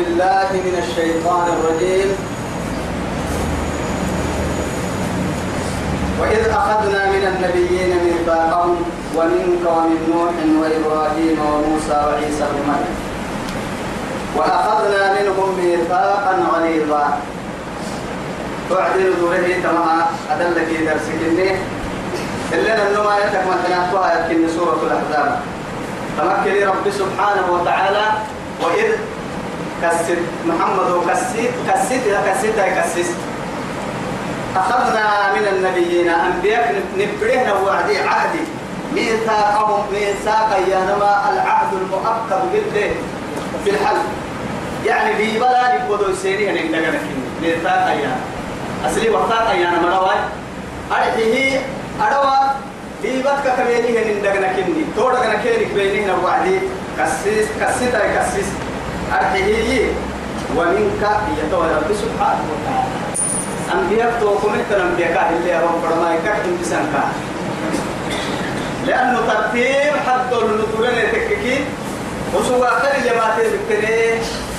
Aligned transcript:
بالله 0.00 0.48
من 0.52 0.74
الشيطان 0.80 1.46
الرجيم. 1.56 2.08
وإذ 6.20 6.42
أخذنا 6.48 7.02
من 7.14 7.22
النبيين 7.32 7.90
ميثاقهم 8.04 8.76
ومنك 9.16 9.64
ومن 9.76 9.98
نوح 10.08 10.34
وإبراهيم 10.60 11.36
وموسى 11.40 11.98
وعيسى 12.06 12.44
بن 12.52 12.60
مريم. 12.68 12.96
وأخذنا 14.36 15.02
منهم 15.20 15.48
ميثاقا 15.60 16.34
غليظا. 16.52 17.18
تعدل 18.70 19.12
دوره 19.20 19.48
تمام 19.62 20.02
أدلك 20.30 20.70
درسك 20.86 21.20
إلا 22.52 22.72
أنه 22.74 23.02
ما 23.02 23.14
يتكمل 23.18 23.60
يمكن 23.68 24.48
سورة 24.56 24.80
الأحزاب. 24.86 25.40
تمكن 26.18 26.54
رب 26.68 26.86
سبحانه 26.90 27.46
وتعالى. 27.52 28.04
وإذ 28.62 28.88
كسد 29.82 30.18
محمد 30.46 31.10
كسيت 31.10 31.50
كسيت 31.68 32.02
إذا 32.06 32.22
كسيت 32.32 32.54
كسيت 32.56 33.06
أخذنا 34.56 35.32
من 35.34 35.46
النبيين 35.56 36.08
أنبياء 36.08 36.82
نبرهنا 36.98 37.52
وعدي 37.52 37.98
عهدي 37.98 38.40
ميثاقهم 38.94 39.84
ميثاقا 39.92 40.56
ينما 40.58 41.30
العهد 41.32 41.72
المؤكد 41.72 42.52
بالله 42.52 42.94
في 43.64 43.70
الحل 43.70 43.96
يعني 44.86 45.16
في 45.16 45.38
بلا 45.38 45.84
نبودو 45.84 46.14
سيري 46.22 46.50
هنك 46.50 46.70
كني 46.70 46.92
ميثاقا 47.42 47.90
يا 47.90 48.16
أصلي 48.86 49.10
وثاقا 49.10 49.52
يا 49.52 49.70
نما 49.70 49.96
رواي 49.98 50.16
أرحيه 50.92 51.60
أدوا 52.00 52.50
في 53.02 53.22
بتك 53.22 53.54
كبيري 53.58 53.98
هنك 53.98 54.22
دغنا 54.24 54.52
كني 54.52 54.84
تو 54.96 55.10
دغنا 55.10 55.34
كيرك 55.42 55.72
بيني 55.74 56.04
هنا 56.04 56.14
وعدي 56.24 56.58
كسيس 56.98 57.46
كسيتا 57.60 58.00
كسيس 58.16 58.46
أرحيه 59.12 59.92
ومنك 60.56 61.02
يتوى 61.38 61.66
رب 61.76 61.90
سبحانه 62.02 62.44
وتعالى. 62.52 63.00
أنبياء 63.74 64.18
توكم 64.20 64.54
أنت 64.54 64.80
أنبياء 64.80 65.32
اللي 65.36 65.58
أبغى 65.58 65.74
فرما 65.82 66.14
يكتم 66.14 66.56
بسنكا 66.62 67.04
لأنه 68.86 69.18
ترتيب 69.28 69.92
حد 70.06 70.32
النطولين 70.32 70.98
يتككي 70.98 71.64
وسوى 72.34 72.68
آخر 72.68 72.88
جماعة 73.04 73.36
بكتني 73.36 73.96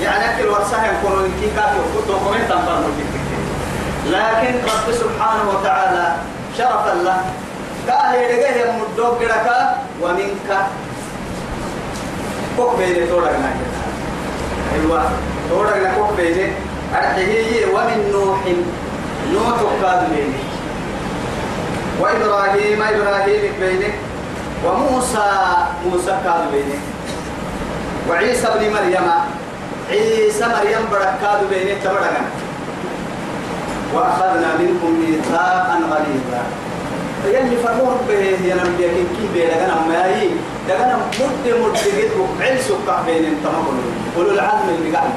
يعني 0.02 0.36
أكل 0.36 0.48
ورسها 0.48 0.92
يكونوا 0.92 1.28
كي 1.42 1.48
كافي 1.56 1.78
توكم 2.08 2.34
أنت 2.34 2.52
لكن 4.08 4.56
رب 4.56 4.94
سبحانه 4.94 5.50
وتعالى 5.50 6.16
شرفا 6.58 6.94
له 7.04 7.22
قال 7.90 8.16
يدقه 8.16 8.56
يمدوك 8.56 9.22
كدكا 9.22 9.78
ومنك. 10.02 10.50
كوك 12.58 12.78
بيني 12.78 13.08
تورقنا 13.08 13.52
أيوة. 14.76 15.02
تورقنا 15.50 15.94
كوك 15.96 16.18
بيني 16.18 16.52
أرحيه 16.96 17.66
ومن 17.74 18.00
نوح. 18.14 18.40
نوح 19.34 19.60
قاد 19.84 20.10
بينه 20.10 20.40
وإبراهيم 22.00 22.82
إبراهيم 22.82 23.54
بينه 23.60 23.94
وموسى 24.66 25.28
موسى 25.86 26.12
قاد 26.12 26.52
بينه 26.52 26.80
وعيسى 28.10 28.48
بن 28.56 28.74
مريم. 28.74 29.08
عيسى 29.90 30.46
مريم 30.46 30.84
بركاد 30.92 31.40
بينه 31.50 31.80
تبرنا 31.84 32.24
وأخذنا 33.94 34.50
منكم 34.60 34.92
ميثاقا 35.00 35.76
غليظا. 35.92 36.44
يلي 37.26 37.58
فرموه 37.64 37.96
به 38.08 38.24
ينبي 38.50 38.88
كي 39.16 39.28
بي 39.34 39.46
دغنا 39.46 39.76
ماي 39.90 40.30
دغنا 40.72 40.96
مد 41.20 41.46
مد 41.62 41.78
عيل 42.42 42.60
سكح 42.64 43.00
بين 43.06 43.44
تمام 43.44 43.66
قولوا 44.16 44.32
العزم 44.32 44.70
اللي 44.70 44.98
قال. 44.98 45.10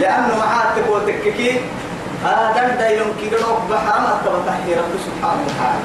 لأنه 0.00 0.34
معاتك 0.38 0.90
وتككي 0.90 1.60
هذا 2.24 2.76
دايلون 2.78 3.14
كيدروك 3.20 3.60
بحر 3.70 4.00
ما 4.00 4.20
تبتحي 4.24 4.74
رب 4.74 4.92
سبحانه 5.06 5.42
وتعالى. 5.46 5.84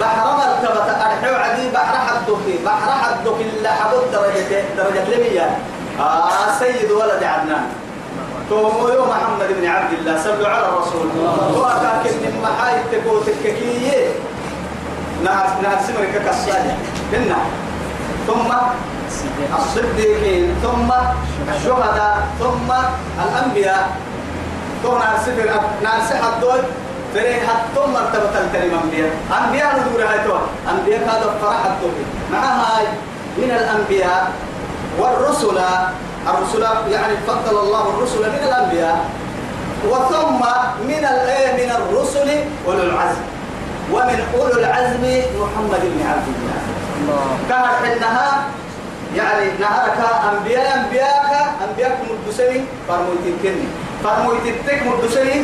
بحر 0.00 0.26
ما 0.36 0.46
تبت 0.62 0.88
أرحو 1.06 1.34
عدي 1.34 1.70
بحر 1.70 1.96
حدك. 2.06 2.46
بحر 2.66 2.90
حدك 3.02 3.38
إلا 3.40 3.70
حبط 3.70 4.04
درجة 4.12 4.64
درجة 4.76 5.04
لمية. 5.10 5.58
آه 6.00 6.58
سيد 6.58 6.90
ولد 6.90 7.22
عدنان. 7.22 7.66
تومو 8.50 8.88
يوم 8.88 9.08
محمد 9.08 9.48
بن 9.60 9.66
عبد 9.66 9.92
الله 9.92 10.22
صلوا 10.24 10.48
على 10.48 10.66
الرسول. 10.68 11.06
وأكاك 11.54 12.06
من 12.06 12.34
محايد 12.42 12.82
تكو 12.92 13.18
تككي. 13.18 13.90
نهار 15.24 15.46
نهار 15.62 15.78
سمرك 15.86 16.22
كالصالح. 16.24 16.76
هنا 17.12 17.40
ثم 18.26 18.50
الصديقين 19.58 20.54
ثم 20.62 20.90
الشهداء 21.54 22.16
ثم 22.40 22.70
الأنبياء. 23.24 23.84
ثم 24.82 24.98
ناسفر 24.98 25.60
ناسح 25.82 26.20
الدول 26.24 26.62
فري 27.14 27.34
حتى 27.34 27.80
مرتبة 27.94 28.34
الكلمة 28.40 28.82
أنبياء. 28.84 29.10
أنبياء 29.38 29.70
ندور 29.78 30.00
هاي 30.02 30.18
أنبياء 30.70 31.00
هذا 31.04 31.28
فرح 31.42 31.60
الدول 31.66 31.92
مع 32.32 32.38
هاي 32.40 32.86
من 33.38 33.50
الأنبياء 33.50 34.32
والرسل. 34.98 35.58
الرسل 36.28 36.62
يعني 36.90 37.14
فضل 37.26 37.58
الله 37.58 37.84
الرسل 37.90 38.20
من 38.20 38.42
الأنبياء. 38.48 38.98
وثم 39.90 40.42
من 40.88 41.04
من 41.58 41.70
الرسل 41.78 42.28
أولو 42.66 42.82
العزم. 42.82 43.24
ومن 43.92 44.18
أولو 44.34 44.58
العزم 44.58 45.04
محمد 45.42 45.82
بن 45.82 46.00
عبد 46.10 46.28
الله. 46.34 46.61
كانت 47.48 47.66
حينها 47.82 48.44
يعني 49.16 49.44
نهارك 49.60 49.98
أنبياء 50.32 50.66
أنبياء 50.84 51.56
أنبياء 51.68 51.92
مدسني 52.26 52.60
فرمويتين 52.88 53.36
كني. 53.42 53.68
فرمويتين 54.04 54.54
تك 54.66 54.82
مدسني 54.86 55.42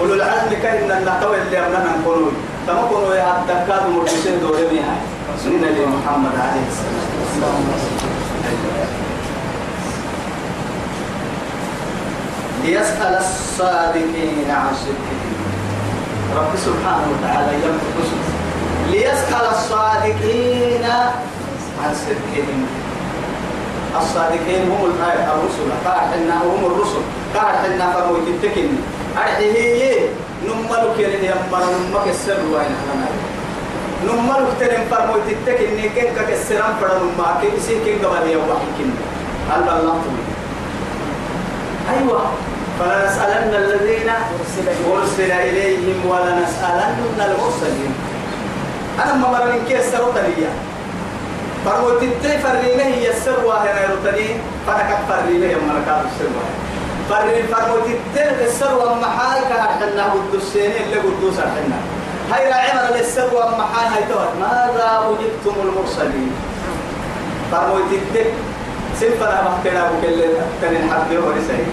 أولو 0.00 0.14
العزم 0.14 0.50
كان 0.62 0.90
النحو 0.90 1.34
اللي 1.34 1.58
أمنا 1.58 1.96
نقولون 2.00 2.32
تما 2.66 2.82
كونوا 2.90 3.14
يا 3.14 3.36
الدكاد 3.38 3.82
مدسني 3.88 4.36
دوري 4.36 4.62
ميها 4.72 4.96
سنة 5.44 5.86
محمد 5.86 6.34
عليه 6.40 6.66
السلام. 6.68 7.60
ليسأل 12.64 13.14
الصادقين 13.18 14.50
عن 14.50 14.74
صدقهم 14.74 15.32
رب 16.36 16.52
سبحانه 16.56 17.06
وتعالى 17.12 17.52
يمسك 17.54 18.29
ليسأل 18.90 19.44
الصادقين 19.50 20.84
عن 21.82 21.94
صدقهم 21.94 22.66
الصادقين 24.02 24.62
هم 24.70 24.82
الرسل. 24.84 25.68
قاعدنا 25.84 26.36
هم 26.42 26.60
الرسل. 26.66 27.02
قاعدنا 27.34 27.92
فموت 27.92 28.26
التكن. 28.28 28.68
أرحيه 29.16 30.08
نملك 30.46 30.96
يلي 30.98 31.26
يمر 31.26 31.62
نمك 31.74 32.06
السر 32.08 32.40
وين 32.52 32.70
إحنا 32.78 33.06
نملك 34.06 34.48
ترم 34.60 34.82
فموت 34.90 35.26
التكن. 35.28 35.70
كن 35.94 36.08
كسران 36.28 36.72
فدا 36.80 36.98
نمك؟ 37.02 37.40
يسي 37.56 37.74
كن 37.84 38.06
قبل 38.06 38.30
يوم 38.30 38.50
كن؟ 38.78 38.90
هل 39.50 39.60
بلغتم 39.62 40.16
أيوة. 41.90 42.22
فلنسألن 42.78 43.54
الذين 43.54 44.10
أرسل 44.92 45.30
إليهم 45.30 45.98
ولنسألن 46.10 47.18
المرسلين. 47.18 47.94
أنا 49.04 49.14
ما 49.14 49.28
مرة 49.28 49.58
كيس 49.68 49.92
سرطانية 49.92 50.50
فروت 51.64 52.02
التي 52.02 52.38
فرينه 52.38 52.82
هي 52.82 53.10
السر 53.10 53.44
وهنا 53.44 53.80
يرتني 53.82 54.26
فنكت 54.66 54.98
فرينه 55.08 55.58
مركاب 55.68 56.04
السر 56.06 56.30
فرين 57.10 57.46
فروت 57.46 57.86
التي 57.86 58.44
السر 58.44 58.74
ومحاي 58.74 59.40
كهرحنا 59.40 60.12
والدسين 60.12 60.72
اللي 60.84 60.96
قدوس 60.96 61.38
الحنا 61.38 61.78
هاي 62.32 62.48
راعمنا 62.48 62.96
للسر 62.96 63.28
ومحاي 63.34 63.86
هاي 63.86 64.02
توت 64.08 64.32
ماذا 64.40 64.98
وجدتم 65.08 65.60
المرسلين 65.68 66.32
فروت 67.52 67.92
التي 67.92 68.24
سنفنا 69.00 69.42
بحكنا 69.42 69.90
بكل 69.90 70.22
تنين 70.62 70.90
حد 70.90 71.12
يوم 71.12 71.24
رسائي 71.24 71.66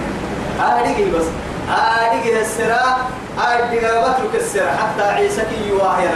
هذه 0.59 1.11
بس 1.17 1.25
هذه 1.69 2.41
السرا 2.41 2.97
هذه 3.37 3.77
بترك 3.77 4.35
السرا 4.35 4.71
حتى 4.71 5.03
عيسى 5.03 5.41
كي 5.41 5.69
يواهي 5.69 6.07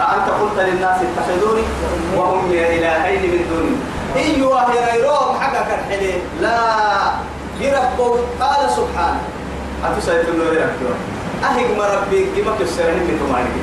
أنت 0.00 0.28
قلت 0.40 0.58
للناس 0.68 0.98
اتخذوني 1.06 1.62
وأمي 2.16 2.58
إلهين 2.78 3.22
من 3.22 3.42
دوني. 3.50 3.76
إيوه 4.16 4.74
يا 4.74 4.92
غيرهم 4.92 5.40
حقك 5.40 5.78
الحليم 5.78 6.20
لا. 6.40 6.58
يربوا 7.60 8.16
قال 8.40 8.70
سبحانه. 8.70 9.22
أتسيد 9.84 10.28
النور 10.28 10.52
يربوا 10.54 10.94
أهج 11.44 11.78
ما 11.78 11.86
ربي 11.94 12.26
كما 12.36 12.52
كسرني 12.60 13.00
بتمارك 13.04 13.54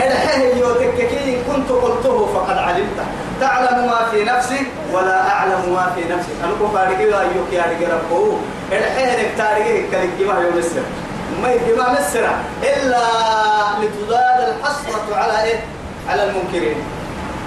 الحيه 0.00 0.54
يوتككين 0.54 1.42
كنت 1.48 1.68
قلته 1.68 2.26
فقد 2.34 2.58
علمت 2.58 2.98
تعلم 3.40 3.86
ما 3.86 4.06
في 4.10 4.24
نفسي 4.24 4.60
ولا 4.92 5.30
أعلم 5.30 5.72
ما 5.74 5.92
في 5.94 6.00
نفسي. 6.12 6.32
أنا 6.44 6.52
كفارك 6.62 7.00
لا 7.00 7.22
يوك 7.22 7.52
يا 7.52 7.88
ربو 7.94 8.32
الحيه 8.72 9.22
نكتارك 9.22 9.88
كلمة 10.18 10.40
يوم 10.40 10.58
السر 10.58 10.86
ما 11.42 11.52
يجمع 11.52 11.92
مسرة 11.92 12.34
إلا 12.62 13.02
لتزاد 13.80 14.48
الحسرة 14.48 15.16
على 15.16 15.42
إيه؟ 15.42 15.58
على 16.08 16.24
المنكرين. 16.30 16.76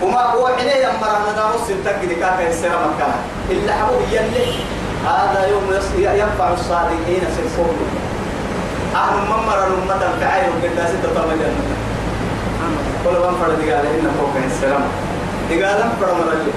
وما 0.03 0.21
هو 0.21 0.47
حين 0.47 0.67
يمر 0.67 1.17
أنا 1.33 1.55
نص 1.55 1.67
تجد 1.67 2.19
كاكا 2.19 2.49
يسير 2.49 2.69
مكان. 2.71 3.13
إلا 3.49 3.73
حبوب 3.73 4.01
يلي. 4.11 4.45
هذا 5.05 5.47
يوم 5.47 5.69
ينفع 6.13 6.53
الصادقين 6.53 7.21
سيكون 7.35 7.77
أهل 8.95 9.17
ممر 9.29 9.67
الأمة 9.67 10.05
الفعاية 10.13 10.47
وقد 10.49 10.87
ستة 10.87 11.21
طمجة 11.21 11.47
كل 13.03 13.19
من 13.19 13.37
فرد 13.41 13.59
قال 13.61 13.85
إن 13.85 14.11
فوق 14.19 14.33
السلام 14.45 14.81
قال 15.49 15.89
فرد 16.01 16.13
مرة 16.13 16.33
اللي 16.33 16.51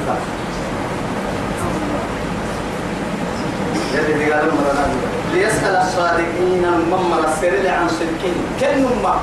يلي 3.94 4.32
قال 4.32 4.44
مرة 4.44 4.86
ليسأل 5.32 5.76
الصادقين 5.76 6.64
ممر 6.90 7.24
السرير 7.28 7.70
عن 7.70 7.88
صدقين 7.88 8.34
كل 8.60 8.80
نما 8.82 9.14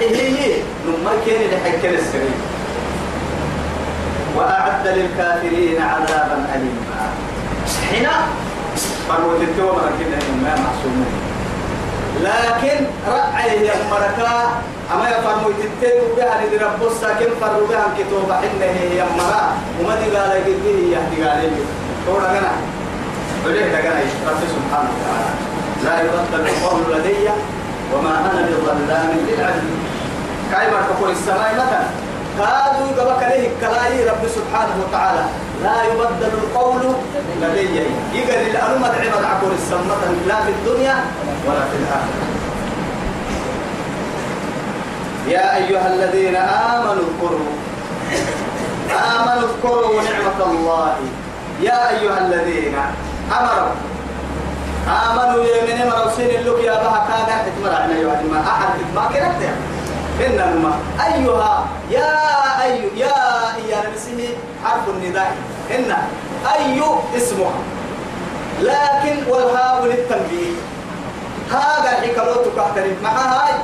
هي 0.00 0.62
نما 0.86 1.10
كان 1.26 1.40
لحكي 1.50 1.94
السرير 1.94 2.38
وأعد 4.36 4.86
للكافرين 4.86 5.82
عذابا 5.82 6.46
أليما. 6.54 7.00
هنا 7.92 8.16
فروت 9.08 9.40
التوبة 9.42 9.82
كده 10.00 10.18
ما 10.42 10.54
محسومين 10.54 11.12
لكن 12.22 12.84
رأي 13.08 13.66
يا 13.66 13.74
مركا 13.90 14.62
أما 14.94 15.08
يفرموا 15.10 15.50
تتين 15.52 16.00
بها 16.16 16.40
ندي 16.46 16.56
رب 16.56 16.82
الساكن 16.92 17.30
فروا 17.40 17.66
بها 17.68 17.86
كتوبة 17.98 18.38
إنه 18.38 18.64
هي 18.80 19.04
مرا 19.18 19.52
وما 19.80 19.94
دي 20.00 20.16
قال 20.16 20.30
يجي 20.46 20.94
هي 20.94 20.98
دي 21.16 21.24
قال 21.24 21.44
يجي 21.44 21.62
تقول 22.06 22.24
أنا 22.24 22.52
وليه 23.46 23.64
لقنا 23.72 24.00
رب 24.00 24.40
سبحانه 24.56 24.90
وتعالى. 24.90 25.49
لا 25.84 26.00
يبطل 26.00 26.40
القول 26.48 26.80
لدي 26.98 27.28
وما 27.94 28.18
أنا 28.18 28.46
بظلام 28.46 29.10
للعبد 29.28 29.64
كايما 30.52 30.80
تقول 30.90 31.10
السماء 31.10 31.54
مثلا. 31.54 31.86
كادوا 32.38 32.88
قبك 32.98 33.22
له 33.22 33.50
كلاي 33.60 34.08
رب 34.08 34.28
سبحانه 34.28 34.74
وتعالى. 34.82 35.24
لا 35.62 35.84
يبدل 35.84 36.32
القول 36.42 36.82
لدي. 37.42 37.76
يقل 38.14 38.50
الألمة 38.50 38.88
عبد 38.88 39.24
عقول 39.24 39.52
السمة 39.52 40.02
لا 40.28 40.34
في 40.34 40.50
الدنيا 40.50 40.94
ولا 41.46 41.60
في 41.70 41.76
الآخرة. 41.76 42.24
يا 45.28 45.56
أيها 45.56 45.94
الذين 45.94 46.36
آمنوا 46.36 46.92
اذكروا. 46.92 47.50
آمنوا 48.90 49.48
اذكروا 49.48 50.02
نعمة 50.02 50.50
الله. 50.50 50.94
يا 51.62 51.90
أيها 51.90 52.18
الذين 52.18 52.74
أمروا. 53.40 53.74
آمنوا 54.88 55.44
يا 55.44 55.62
من 55.62 55.90
مرسين 55.90 56.30
اللوك 56.38 56.60
يا 56.64 56.72
بها 56.72 57.06
كان 57.08 57.28
تتمر 57.46 57.74
عنا 57.74 57.98
يا 57.98 58.22
ما 58.30 58.40
أحد 58.40 58.74
ما 58.94 59.04
كنت 59.08 59.42
إنما 60.26 60.72
أيها 61.06 61.66
يا 61.90 62.12
أي 62.64 62.80
يا 62.96 63.16
يا 63.68 63.78
نفسه 63.90 64.28
حرف 64.64 64.88
النداء. 64.88 65.36
إن 65.70 65.92
أي 66.54 66.82
اسمها 67.16 67.60
لكن 68.60 69.16
والهاء 69.30 69.84
للتنبيه. 69.84 70.52
هذا 71.50 71.90
حكروتك 71.90 72.58
احترم 72.58 72.96
مع 73.02 73.10
هاي. 73.10 73.54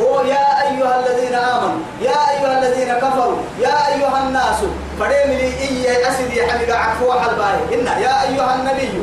هو 0.00 0.20
يا 0.20 0.46
أيها 0.68 1.00
الذين 1.00 1.34
آمنوا. 1.34 1.80
يا 2.02 2.16
أيها 2.30 2.58
الذين 2.58 2.94
كفروا. 2.94 3.36
يا 3.60 3.88
أيها 3.88 4.18
الناس. 4.26 4.60
فريم 5.00 5.28
لي 5.38 5.54
إيه 5.60 6.08
أسدي 6.08 6.46
حمد 6.46 6.70
عفو 6.70 7.12
حلباي 7.12 7.80
إن 7.80 7.86
يا 7.86 8.22
أيها 8.22 8.54
النبي. 8.54 9.02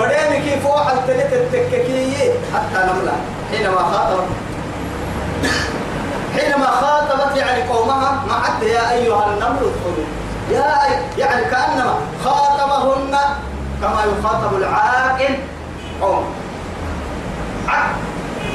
فريم 0.00 0.42
كيف 0.44 0.66
وحل 0.66 0.96
تلت 1.06 1.32
التككي 1.32 2.32
حتى 2.54 2.86
نملأ. 2.86 3.12
حينما 3.52 3.78
خاطب 3.78 4.24
حينما 6.36 6.66
خاطبت 6.66 7.36
يعني 7.36 7.62
قومها 7.62 8.22
ما 8.28 8.34
عد 8.34 8.62
يا 8.62 8.92
أيها 8.92 9.26
النمل 9.26 9.58
ادخلوا. 9.58 10.06
يا 10.50 10.84
أي 10.86 10.92
يعني 11.18 11.44
كأنما 11.44 11.94
خاطبهن 12.24 13.16
كما 13.82 14.00
يخاطب 14.04 14.56
العاقل 14.56 15.34
قوم. 16.00 16.24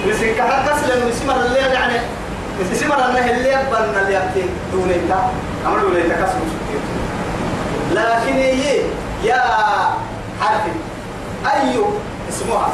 مسك 0.07 0.41
حتى 0.41 0.71
سلم 0.85 1.09
مسمر 1.09 1.35
الليل 1.45 1.71
يعني 1.71 1.99
مسمر 2.71 2.95
أنه 2.95 3.31
اللي 3.31 3.49
يبنى 3.49 4.01
اللي 4.01 4.13
يبتين 4.13 4.49
دونيتا 4.73 5.29
أمر 5.67 5.79
دونيتا 5.79 6.15
كسب 6.15 6.39
لكن 7.91 8.33
هي 8.33 8.81
يا 9.23 9.41
حرف 10.41 10.61
أي 11.53 11.75
اسمها. 12.29 12.69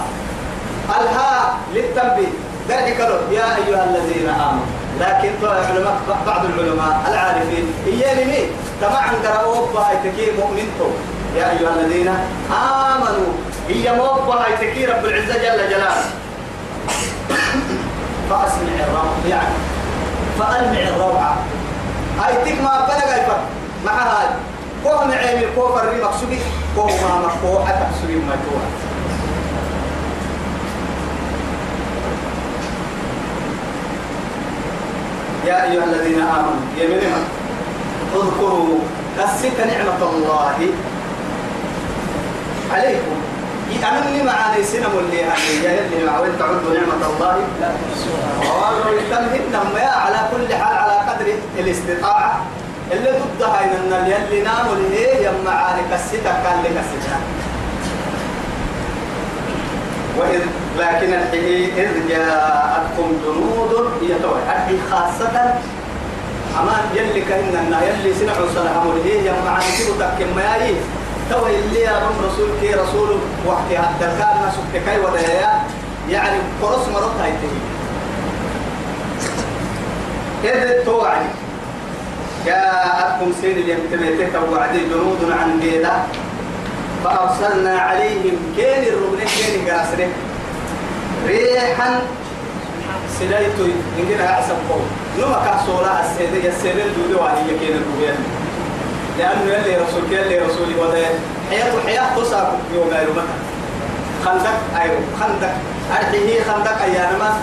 الهاء 1.00 1.58
للتنبيه. 1.74 2.34
ذلك 2.70 3.00
يا 3.32 3.56
أيها 3.58 3.84
الذين 3.84 4.30
آمنوا. 4.30 4.66
لكن 5.00 5.32
علماء 5.42 6.00
بعض 6.28 6.46
العلماء 6.46 7.02
العارفين. 7.08 7.74
إياني 7.88 8.26
مين 8.26 8.50
تمعن 8.82 9.14
قرأوا 9.26 9.68
بها 9.74 9.92
مؤمنتم 10.40 10.92
يا 11.38 11.52
أيها 11.52 11.70
الذين 11.70 12.08
آمنوا. 12.52 13.34
هي 13.70 13.94
موبها 13.96 14.48
يتكي 14.48 14.86
رب 14.86 15.06
العزة 15.06 15.34
جل 15.34 15.70
جلاله. 15.70 16.06
فأسمع 18.30 18.86
الروعة 18.88 19.16
يعني 19.30 19.56
فألمع 20.40 20.80
الروعة 20.80 21.38
هاي 22.20 22.34
ما 22.62 22.88
بلغ 22.88 23.18
يفر 23.18 23.40
مع 23.86 23.92
هاي 23.92 24.28
كوه 24.83 25.07
معيمي 25.07 25.45
كوه 25.56 25.75
فري 25.75 26.01
مقصودي 26.01 26.38
كوه 26.75 26.86
ما 26.86 27.28
مكوه 27.28 27.66
حتى 27.66 27.80
مقصودي 27.92 28.16
مجوع 28.16 28.62
يا 35.45 35.72
أيها 35.72 35.83
الذين 35.83 36.22
آمنوا 36.22 36.62
يا 36.78 36.88
منهم 36.88 37.24
اذكروا 38.16 38.80
كسك 39.18 39.60
نعمة 39.60 40.10
الله 40.10 40.39
عليكم. 42.72 43.22
أنا 43.84 44.07
اللي 44.10 44.24
معاني 44.24 44.63
سنم 44.63 44.92
اللي 45.00 45.24
هذه 45.24 45.63
يا 45.63 45.86
اللي 45.86 46.06
مع 46.06 46.19
وين 46.19 46.31
تعدوا 46.39 46.74
نعمة 46.74 47.06
الله؟ 47.16 47.38
لا. 47.62 47.72
تحصوها 48.42 48.92
يتمهن 48.92 49.77
يا 49.77 49.88
على 49.88 50.19
كل 50.31 50.54
حال 50.54 50.77
على 50.77 51.10
قدر 51.10 51.34
الاستطاعة. 51.60 52.42
اللي 52.92 53.12
ضدها 53.12 53.64
إن 53.64 53.94
اللي 53.94 54.42
ناموا 54.42 54.74
اللي 54.74 55.24
يا 55.24 55.32
معاني 55.46 55.82
كسيتا 55.92 56.32
كان 56.44 56.64
لي 56.64 56.70
كسيتا. 56.70 57.18
وإذ 60.18 60.42
لكن 60.78 61.14
الحين 61.14 61.78
إذ 61.78 62.10
جاءتكم 62.10 63.12
جنود 63.26 63.92
يتوى 64.02 64.40
الحين 64.46 64.80
خاصة 64.92 65.54
أما 66.60 66.76
يلي 66.96 67.22
كهن 67.22 67.76
يلي 67.82 68.14
سنعوا 68.14 68.48
سلام 68.56 68.92
اللي 68.92 69.26
يا 69.26 69.34
معاني 69.46 69.66
كيلو 69.78 69.94
تكيم 69.94 70.36
ما 70.36 70.56
يجي 70.56 70.76
تو 71.30 71.46
اللي 71.48 71.82
يا 71.82 72.10
رسول 72.28 72.50
كي 72.62 72.74
رسول 72.74 73.18
وحكي 73.48 73.78
حتى 73.78 74.06
كان 74.20 74.42
ناس 74.44 74.56
كي 74.74 75.00
ودايا 75.00 75.63
يعني 76.10 76.38
قرص 76.62 76.88
مرات 76.88 77.12
هاي 77.22 77.34
إذ 80.44 80.86
توعد. 80.86 81.25
جاءتكم 82.45 83.31
سين 83.41 83.57
اليمتميتة 83.57 84.27
توعد 84.33 84.74
جنود 84.74 85.31
عن 85.31 85.60
بيدا 85.60 85.93
فأرسلنا 87.03 87.79
عليهم 87.79 88.38
كين 88.57 88.83
الربن 88.93 89.17
كين 89.19 89.69
قاسره 89.69 90.07
ريحا 91.27 92.01
سلايتو 93.19 93.65
إنجنا 94.00 94.29
أحسن 94.29 94.53
قول 94.69 94.81
نما 95.19 95.41
كحصولا 95.45 95.91
السيدة 96.05 96.50
السيدة 96.50 96.83
الجودة 96.86 97.21
وهي 97.21 97.60
كين 97.60 97.75
الربن 97.75 98.15
لأنه 99.19 99.53
يلي 99.53 99.77
رسول 99.77 100.03
يلي 100.12 100.39
رسولي 100.39 100.75
وده 100.75 101.05
حياة 101.50 101.71
حياة 101.86 102.15
تصاب 102.17 102.53
يوم 102.75 102.88
يوم 102.88 103.17
خندق 104.25 104.81
أيوه 104.81 105.00
خندق. 105.19 105.53
أرحيه 105.91 106.43
خندق 106.43 106.81
أيانما 106.81 107.33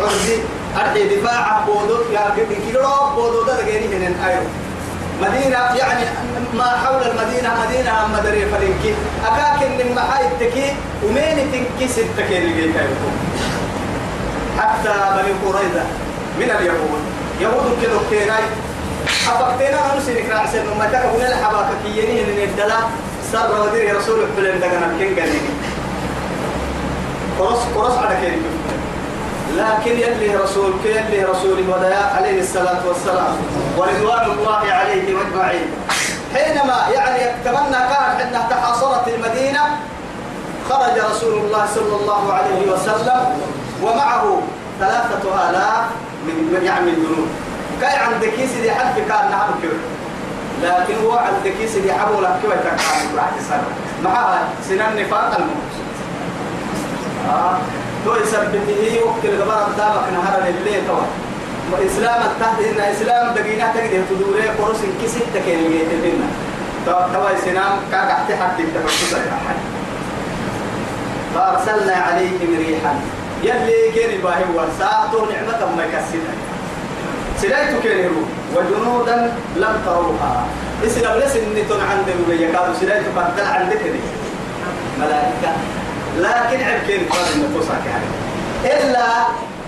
عرضي 0.00 0.38
أرحي 0.76 1.16
دفاع 1.16 1.64
بودو 1.66 1.96
يا 2.12 2.34
كيلو 2.36 2.88
بودو 3.16 3.42
ده 3.46 3.56
غيري 3.64 3.86
هنن 3.96 4.14
أيوه. 4.26 4.42
مدينة 5.22 5.58
يعني 5.78 6.04
ما 6.54 6.64
حول 6.64 7.02
المدينة 7.02 7.50
مدينة 7.66 7.92
مدري 8.18 8.46
فلنكي. 8.46 8.94
أكاكن 9.26 9.70
من 9.78 9.94
محاي 9.94 10.26
التكي 10.26 10.72
ومين 11.04 11.52
تنكي 11.52 11.92
ستكي 11.92 12.38
اللي 12.38 12.52
جيت 12.62 12.74
حتى 14.58 14.88
بني 15.16 15.32
قريظة 15.52 15.84
من 16.38 16.50
اليهود. 16.58 17.02
يهود 17.40 17.78
كده 17.82 17.92
كتيراي 18.06 18.44
حبكتنا 19.26 19.92
أنا 19.92 20.00
سيرك 20.06 20.26
رأسي 20.30 20.58
ما 20.78 20.86
تكبنا 20.86 21.28
الحباك 21.28 21.66
كيني 21.84 22.20
إن 22.20 22.48
الدلا 22.48 22.78
سر 23.32 23.62
ودير 23.62 23.96
رسول 23.96 24.26
بلن 24.36 24.60
دعنا 24.60 24.98
كين 24.98 25.18
قالين 25.20 25.42
قرص 27.40 27.58
قرص 27.76 27.98
على 27.98 28.16
كين 28.20 28.42
لكن 29.56 29.90
يلي 29.90 30.36
رسول 30.36 30.72
يلي 30.84 31.24
رسول 31.24 31.58
ودايا 31.68 32.04
عليه 32.16 32.40
الصلاة 32.40 32.86
والسلام 32.88 33.36
ورضوان 33.76 34.30
الله 34.30 34.72
عليه 34.72 35.20
أجمعين. 35.20 35.66
حينما 36.34 36.76
يعني 36.94 37.22
يتمنى 37.22 37.78
كان 37.90 38.26
أنها 38.28 38.48
تحاصرت 38.50 39.08
المدينة 39.08 39.60
خرج 40.70 40.98
رسول 41.10 41.38
الله 41.38 41.66
صلى 41.74 41.96
الله 42.00 42.32
عليه 42.32 42.72
وسلم 42.72 43.20
ومعه 43.82 44.40
ثلاثة 44.80 45.50
آلاف 45.50 45.84
من 46.26 46.60
يعني 46.64 46.84
من 46.90 46.94
جنود 46.94 47.28
كاي 47.80 47.96
عندك 47.98 48.38
يسدي 48.38 48.70
حد 48.70 48.94
كان 48.98 49.30
نعم 49.30 49.50
كبر 49.62 49.78
لكن 50.62 50.94
هو 51.06 51.12
عندك 51.12 51.60
يسدي 51.60 51.92
حبو 51.92 52.20
لك 52.20 52.30
كيف 52.42 52.52
تكاد 52.52 53.16
راح 53.16 53.30
تسرع 53.38 53.60
معها 54.04 54.48
سنان 54.68 54.96
نفاق 54.96 55.34
الموت. 55.36 55.72
آه. 57.30 57.58
تو 58.04 58.14
يثبته 58.16 59.00
وكل 59.06 59.42
غبار 59.42 59.62
قدامك 59.62 60.06
نهار 60.12 60.42
الليل 60.48 60.82
طبعا. 60.88 61.06
وإسلام 61.72 62.20
التحت 62.22 62.60
إن 62.60 62.80
إسلام 62.80 63.34
دقينا 63.34 63.72
تقدر 63.74 64.02
تدوري 64.10 64.48
قرص 64.48 64.80
كيسي 65.00 65.20
تكين 65.34 65.70
جيت 65.72 65.90
لنا 66.04 66.28
توا 66.86 67.40
سنام 67.44 67.72
كاك 67.92 68.10
أحتي 68.10 68.36
حد 68.36 68.58
تفكسر 68.74 69.18
فأرسلنا 71.34 71.96
عليهم 71.96 72.50
ريحا. 72.58 72.94
يلي 73.42 73.90
كين 73.94 74.20
باهي 74.22 74.44
ورساته 74.54 75.20
نعمة 75.32 75.60
ما 75.76 75.84
يكسرها 75.84 76.34
سلايت 77.40 77.82
كيرو 77.82 78.22
وجنودا 78.54 79.32
لم 79.56 79.74
تروها. 79.86 80.46
إسلام 80.86 81.16
إن 81.18 81.80
عند 81.90 82.08
يكاد 82.28 82.74
سلايت 82.80 83.04
قد 83.16 83.40
عندك 83.40 83.82
ملائكة. 85.00 85.52
لكن 86.18 86.64
عب 86.64 86.80
كين 86.86 87.08
قال 87.10 87.24
إن 87.34 87.54
توسع 87.54 87.74
يعني 87.86 88.08
إلا 88.64 89.06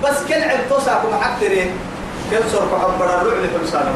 بس 0.04 0.16
كن 0.28 0.42
عب 0.42 0.58
توسع 0.70 0.94
كم 1.02 1.14
حكتري 1.22 1.70
كن 2.30 2.42
صور 2.52 2.62
كحب 2.72 2.98
بڑا 2.98 3.22
رعب 3.22 3.44
حبسانا 3.54 3.92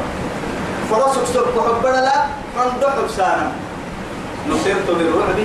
فرسك 0.91 1.25
صور 1.35 1.47
كحب 1.57 1.83
بڑا 1.83 2.01
لا 2.01 2.17
من 2.57 2.81
دو 2.81 2.89
حبسانا 2.89 3.53
نصيرت 4.49 4.89
للرعب 4.89 5.39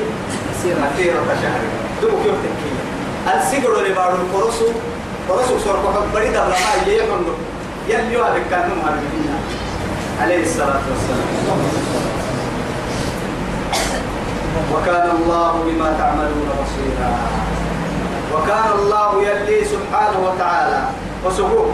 مسيرة 0.52 1.36
شهر 1.42 1.62
دوبك 2.02 2.26
يوم 2.26 2.38
تكية 2.44 3.38
السيجر 3.38 3.80
اللي 3.80 3.94
بارو 3.94 4.16
الفرسو 4.16 4.68
فرسك 5.30 5.58
صور 5.66 5.78
كحب 5.84 6.14
بڑي 6.14 6.30
دبلا 6.30 6.48
ما 6.48 6.92
يحن 6.92 7.26
يلي 7.90 8.18
هذا 8.18 8.42
كان 8.50 8.70
مهربين. 8.82 9.26
عليه 10.22 10.44
الصلاة 10.44 10.82
والسلام. 10.90 12.35
وكان 14.74 15.08
الله 15.18 15.52
بما 15.66 15.90
تعملون 16.00 16.50
بصيرا. 16.60 17.12
وكان 18.34 18.68
الله 18.80 19.10
يلي 19.24 19.66
سبحانه 19.66 20.20
وتعالى 20.28 20.80
وسبوه 21.26 21.72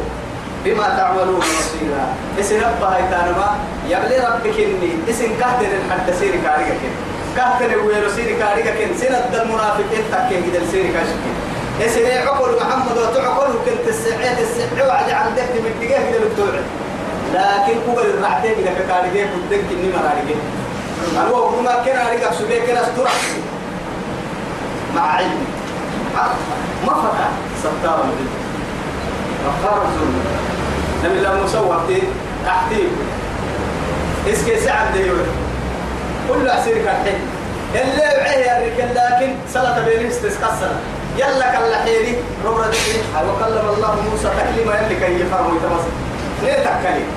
بما 0.65 0.87
تعملون 0.97 1.39
بصيرا. 1.39 2.05
اسم 2.39 2.55
ربها 2.55 2.99
يتانما 2.99 3.49
يبلي 3.89 4.17
ربك 4.27 4.57
إني. 4.59 4.91
اسم 5.09 5.29
كهتر 5.39 5.71
الحد 5.79 6.07
سيري 6.19 6.39
كاريكا 6.45 6.75
كهتر 7.37 7.69
ويرو 7.85 8.09
سيري 8.15 8.35
كاريكا 8.35 8.71
كن 8.71 8.97
سنة 9.01 9.41
المنافقين 9.41 10.03
تكين 10.11 10.41
كده 10.51 10.61
سيري 10.71 10.89
كاشكين. 10.95 11.35
اسم 11.85 12.27
عقل 12.27 12.51
محمد 12.61 12.97
وتعقل 12.97 13.51
كنت 13.65 13.85
السعية 13.87 14.37
السعية 14.45 14.87
وعد 14.87 15.09
عندك 15.09 15.49
من 15.63 15.73
دقيقة 15.79 16.01
كده 16.11 16.19
لكن 17.33 17.75
قبل 17.87 18.05
الرعتين 18.09 18.55
كده 18.59 18.71
كاريكا 18.87 19.29
بدك 19.49 19.63
إني 19.71 19.87
مراريكا 19.95 20.35
أنا 21.17 21.29
وما 21.31 21.83
كان 21.85 21.97
عليك 22.07 22.23
سبيك 22.39 22.63
كنا 22.63 22.81
أسترع. 22.81 23.11
مع 24.95 25.01
علم. 25.01 25.45
ما 26.87 26.93
فتح 26.93 27.29
ستار 27.59 27.99
الدين 28.03 28.29
غفار 29.47 29.81
الظلم. 29.81 30.19
نبي 31.05 31.17
الله 31.17 31.43
مسوى 31.43 31.77
تحتيب 32.45 32.89
اسكي 34.27 34.59
سعد 34.59 34.93
ديوه 34.93 35.25
كل 36.29 36.47
أسير 36.47 36.75
كالحين 36.77 37.19
اللي 37.75 38.01
وعيه 38.17 38.57
الرجال 38.57 38.95
لكن 38.95 39.35
سلطة 39.53 39.85
بين 39.85 40.07
استسقصنا 40.07 40.71
يلا 41.17 41.51
كالحيري 41.51 42.15
ربنا 42.45 42.67
دي 42.67 42.77
وكلم 43.15 43.65
الله 43.75 43.95
موسى 44.11 44.27
تكليما 44.39 44.75
يلي 44.79 44.95
كي 44.95 45.21
يفرموا 45.21 45.51
يتمسك 45.51 45.93
ليه 46.43 46.53
تكلم 46.53 47.07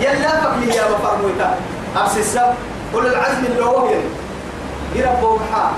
يلا 0.00 0.40
فكلي 0.40 0.76
يا 0.76 0.82
بفرموا 0.82 1.30
يتمسك 1.30 1.58
أبس 1.96 2.16
السبب. 2.16 2.54
كل 2.94 3.06
العزم 3.06 3.44
اللي 3.44 3.64
هو 3.64 3.88
يربوا 4.94 5.38
محا. 5.38 5.70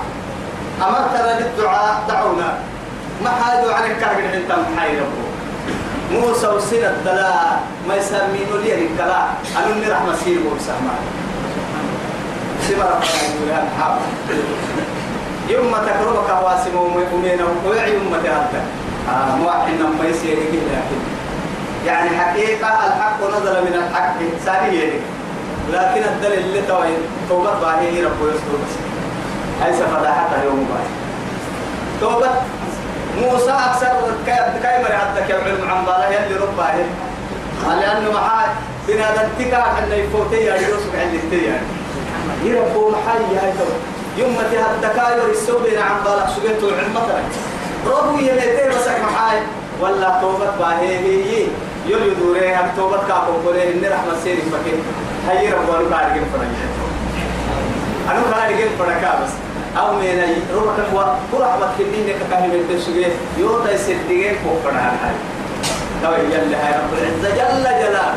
أمرتنا 0.81 1.39
بالدعاء 1.39 2.03
دعونا. 2.09 2.53
ما 3.23 3.29
حادوا 3.29 3.73
عن 3.73 3.91
الكرب 3.91 4.19
أنت 4.33 4.51
محاي 4.51 4.99
ربو 4.99 5.25
موسى 6.11 6.47
وسنة 6.47 6.89
الدلاء 6.89 7.63
ما 7.87 7.95
يسمينوا 7.95 8.57
لي 8.63 8.73
الكلاء 8.75 9.27
أنا 9.57 9.93
رحمة 9.93 10.15
سير 10.15 10.39
وبسهما 10.47 10.95
سيما 12.67 12.83
ربنا 12.83 13.63
يقول 13.79 14.43
يوم 15.49 15.71
تكرمك 15.71 16.43
واسم 16.43 16.75
ومينا 17.13 17.45
ويعي 17.65 17.93
يوم 17.93 18.11
ما 18.11 18.17
تهدى. 18.17 18.61
آه 19.09 19.35
ما 19.99 20.05
يسير 20.09 20.37
لكن 20.37 20.99
يعني 21.85 22.09
حقيقة 22.09 22.67
الحق 22.67 23.19
نزل 23.37 23.61
من 23.61 23.73
الحق. 23.73 24.15
ساري 24.45 24.99
لكن 25.73 26.03
الدليل 26.03 26.39
اللي 26.39 26.61
توي 26.61 26.93
توبة 27.29 27.53
باهي 27.59 28.03
رب 28.03 28.19
يسوع 28.21 28.59
بس 28.63 28.75
هاي 29.61 29.73
سفداحتها 29.73 30.43
يوم 30.43 30.67
باهي. 30.69 30.89
توبة. 32.01 32.29
موسى 33.21 33.51
أكثر 33.51 33.93
كاي 34.63 34.83
مري 34.83 34.93
عندك 34.93 35.29
يا 35.29 35.35
علم 35.35 35.69
عن 35.69 35.85
بالا 35.85 36.07
يلي 36.09 36.35
رب 36.35 36.57
باهي. 36.57 36.83
لأنه 37.79 38.11
معاه 38.11 38.47
بنادم 38.87 39.29
تكا 39.39 39.57
أن 39.57 39.91
يفوتي 39.91 40.35
يا 40.35 40.55
يوسف 40.55 40.95
عند 40.99 41.13
التيار 41.13 41.59
يربو 42.43 42.89
محي 42.89 43.37
هاي 43.41 43.51
توبة. 43.51 43.77
يوم 44.17 44.37
تهدكا 44.51 45.15
يرسو 45.15 45.59
بين 45.59 45.79
عن 45.79 46.03
بالا 46.05 46.27
سجنت 46.27 46.63
العلم 46.63 46.91
مثلا. 46.91 47.23
ربو 47.87 48.17
يميتي 48.17 48.69
بسك 48.69 48.99
محاي. 49.03 49.39
ولا 49.81 50.19
توبة 50.21 50.51
باهي 50.59 50.97
هي. 50.97 51.47
يلي 51.87 52.09
دوري 52.09 52.55
هم 52.55 52.67
توبة 52.77 52.97
كاكو 53.07 53.31
قولي 53.45 53.73
إن 53.73 53.83
رحمة 53.91 54.13
سيري 54.23 54.41
فكين 54.41 54.79
هاي 55.27 55.53
ربو 55.53 55.71
أنو 55.75 55.89
كارجين 55.89 56.23
فرنجي. 56.33 56.65
أنو 58.11 58.21
كارجين 58.31 58.67
فرنجا 58.79 59.11
بس. 59.23 59.33
أو 59.79 59.93
من 59.93 60.05
أي 60.05 60.35
روح 60.53 60.75
كوا 60.91 61.03
كل 61.31 61.43
رحمة 61.43 61.67
كنين 61.77 62.15
كاهي 62.31 62.47
من 62.47 62.61
تسوي 62.69 63.05
يوتا 63.37 63.71
يسدقين 63.71 64.35
فوق 64.43 64.57
فرنجا 64.63 64.91
هاي. 65.03 65.15
توي 66.03 66.25
يلي 66.25 66.55
هاي 66.55 66.73
رب 66.79 66.93
العزة. 66.93 67.29
جل 67.35 67.63
جلاله. 67.63 68.15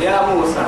يا 0.00 0.20
موسى 0.26 0.66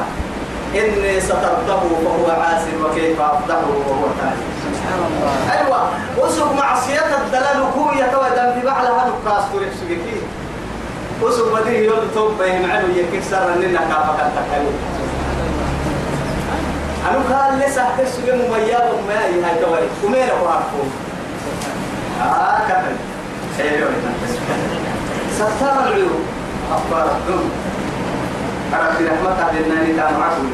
إني 0.75 1.21
سترته 1.21 1.81
فهو 2.05 2.31
عاسر 2.41 2.75
وكيف 2.85 3.21
أفضحه 3.21 3.69
وهو 3.89 4.07
تالي. 4.19 4.45
سبحان 4.65 5.01
الله. 5.09 5.53
أيوة. 5.53 5.81
وسوق 6.19 6.53
معصية 6.53 7.17
الدلال 7.17 7.61
هو 7.77 7.93
يتوى 7.93 8.29
دم 8.37 8.61
ببعل 8.61 8.87
هذا 8.87 9.13
الكاس 9.19 9.45
كوريك 9.53 9.73
سجكي 9.81 10.17
وسوق 11.23 11.61
بديه 11.61 11.79
يود 11.79 12.09
توب 12.15 12.39
بهم 12.39 12.71
عنه 12.71 12.89
يكيك 12.97 13.23
سر 13.31 13.55
لنا 13.55 13.79
كافك 13.81 14.21
التكاليف 14.27 14.75
أنا 17.11 17.19
قال 17.37 17.59
لسه 17.59 17.85
كسر 17.99 18.35
مميز 18.35 18.95
ما 19.09 19.25
هي 19.25 19.61
توي 19.65 19.79
ومين 20.05 20.23
أبو 20.23 20.47
عفو. 20.49 20.79
آه 22.23 22.59
كمل. 22.69 22.97
أيوة 23.61 23.91
ستار 25.35 25.87
العيوب 25.89 26.21
أخبار 26.73 27.11
الذنب 27.17 27.51
عرفت 28.73 29.01
رحمة 29.03 29.31
هذه 29.31 29.61
الناني 29.67 29.93
كانوا 29.93 30.25
عقل 30.25 30.49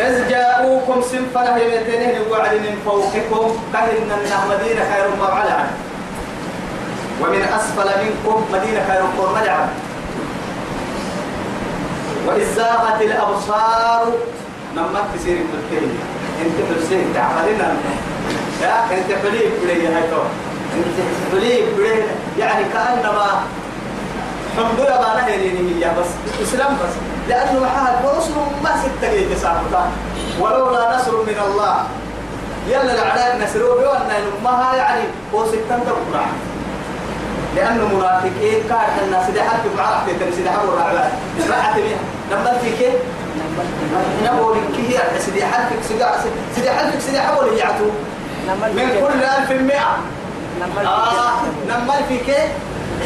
إذ 0.00 0.28
جاءوكم 0.30 1.02
سنفنا 1.02 1.56
هيبتين 1.56 2.10
الوعد 2.10 2.52
من 2.54 2.78
فوقكم 2.84 3.56
كهن 3.72 4.08
من 4.08 4.32
مدينة 4.50 4.80
خير 4.94 5.06
مرعلة 5.20 5.66
ومن 7.20 7.42
أسفل 7.42 7.88
منكم 8.04 8.44
مدينة 8.52 8.84
خير 8.88 9.02
مرعلة 9.18 9.68
وإذ 12.26 12.54
زاغت 12.56 13.02
الأبصار 13.02 14.12
نمت 14.76 15.04
تسير 15.14 15.36
الكلمة 15.36 16.02
إنت 16.42 16.78
حسين 16.78 17.14
تعملنا 17.14 17.76
يا 18.62 18.84
إنت 18.84 19.12
فليك 19.22 19.52
بلي 19.62 19.86
هاي 19.86 20.02
إنت 20.76 20.98
فليك 21.32 21.64
بلي. 21.76 22.02
يعني 22.38 22.64
كأنما 22.64 23.42
الحمد 24.58 24.80
لله 24.80 25.00
ما 25.00 25.20
نهيني 25.20 25.84
هي 25.84 25.90
بس. 26.00 26.06
إسلام 26.42 26.74
بس. 26.74 26.94
لأنه 27.28 27.60
محال 27.60 27.94
ورسل 28.04 28.30
ما 28.64 28.70
ستة 28.82 29.14
جيد 29.14 29.28
ولولا 30.40 30.96
نصر 30.96 31.16
من 31.16 31.40
الله. 31.46 31.76
يلا 32.68 32.94
العلاج 32.94 33.42
نسروا 33.42 33.78
بيوانا 33.78 34.18
ما 34.44 34.72
يعني 34.76 35.02
هو 35.34 35.46
ستة 35.46 35.76
تقرع 37.54 37.68
لأنه 37.68 37.96
منافقين 37.96 38.58
كارت 38.68 39.02
الناس 39.04 39.30
دي 39.30 39.42
حد 39.42 39.60
بعرف 39.78 40.06
تتني 40.06 40.32
سيدي 40.32 40.50
حبوا 40.50 40.72
الرعبات 40.72 41.10
راحت 41.50 41.74
بيها. 41.76 41.98
في 42.60 42.70
كيف؟ 42.78 42.94
نبوا 44.24 44.54
لك 44.54 44.80
هي 44.88 45.20
سيدي 45.20 45.44
حلفك 45.44 45.82
سيدي 45.88 46.70
حلفك 46.70 47.00
سيدي 47.00 47.20
حبوا 47.20 47.42
اللي 47.42 47.58
يعتوا 47.58 47.90
من 48.74 48.88
كل 49.00 49.22
ألف 49.24 49.50
مئة. 49.62 49.96
آه. 50.86 51.32
نمال 51.68 52.04
في 52.08 52.18
كيف؟ 52.18 52.50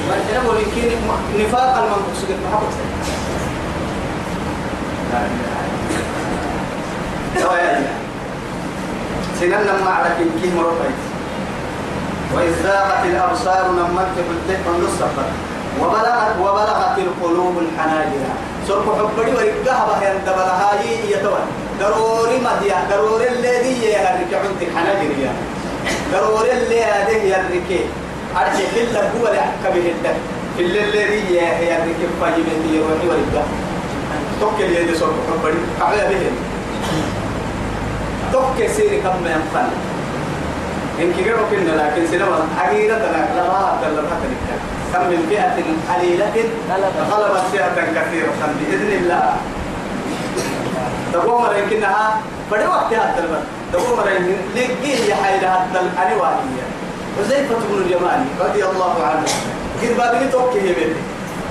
مرحنا 0.09 0.49
ولكن 0.51 0.91
نفاق 1.39 1.77
المنقص 1.79 2.23
قد 2.29 2.37
محبط 2.51 2.73
سنن 9.41 9.51
لما 9.51 9.91
على 9.91 10.09
كي 10.43 10.51
مرقيت 10.57 11.12
وإذ 12.35 12.53
زاغت 12.63 13.05
الأبصار 13.05 13.65
بالتك 14.29 14.63
من 14.67 14.85
نصفت 14.85 15.29
وبلغت 15.81 16.35
وبلغت 16.41 16.97
القلوب 16.99 17.55
الحناجر. 17.59 18.25
سرق 18.69 18.87
حبري 18.99 19.33
ورقها 19.35 19.87
بها 19.87 20.13
يندبلها 20.13 20.71
يتوى 21.11 21.43
ضروري 21.81 22.37
مديا 22.39 22.77
ضروري 22.91 23.29
الذي 23.29 23.75
يهرك 23.85 24.31
عند 24.35 24.61
الحناجر 24.63 25.11
يا. 25.25 25.33
ضروري 26.13 26.51
هذه 26.85 27.21
يهرك. 27.33 27.71
أرجع 28.37 28.67
كل 28.75 28.97
هو 28.97 29.25
لحكم 29.35 29.75
الدم. 29.77 30.19
في 30.57 30.63
الذي 30.63 31.35
يهرك 31.35 32.01
فاجمتي 32.21 32.71
يروحي 32.77 33.07
ورقها. 33.09 33.45
توكل 34.41 34.71
يدي 34.77 34.95
سرق 34.95 35.17
حبري. 35.29 35.61
قبل 35.81 35.99
بهم 36.11 36.35
توكل 38.33 38.71
سيري 38.71 39.01
كم 39.01 39.27
ينفن 39.27 39.69
إن 41.03 41.13
كيرو 41.13 41.39
كنا 41.51 41.73
لكن 41.83 42.07
سينما 42.11 42.47
حقيقة 42.59 42.99
لا 42.99 43.07
هذا 43.07 43.87
لا 43.95 44.03
هذا 44.03 44.03
كم 44.93 45.03
من 45.11 45.27
فئة 45.31 45.57
قليلة 45.89 46.37
غلبت 47.11 47.45
فئة 47.53 47.77
كثيرة 47.97 48.43
بإذن 48.59 48.93
الله. 48.93 49.37
تقوم 51.13 51.47
لكنها 51.47 52.21
بدي 52.53 52.67
وقت 52.67 52.93
هذا 52.95 53.19
البلد 53.19 53.45
تقوم 53.73 54.01
لكن 54.57 54.89
يا 55.09 55.15
حيل 55.15 55.45
هذا 55.45 55.81
الأنوانية. 55.81 56.67
وزيفة 57.21 57.55
بن 57.55 57.83
اليماني 57.87 58.25
رضي 58.41 58.65
الله 58.65 58.95
عنه. 59.05 59.27
قد 59.83 59.97
بابني 59.99 60.29
توكي 60.33 60.61
بني. 60.61 60.97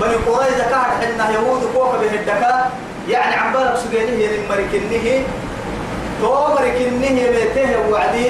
بني 0.00 0.14
قريظة 0.14 0.64
كانت 0.70 0.92
حنا 1.00 1.30
يهود 1.30 1.62
كوكا 1.74 1.98
بهدكا 1.98 2.70
يعني 3.08 3.34
عم 3.34 3.52
بالك 3.52 3.76
سجينه 3.76 5.24
تو 6.20 6.48
مركنه 6.54 7.30
بيته 7.30 7.90
وعدي. 7.90 8.26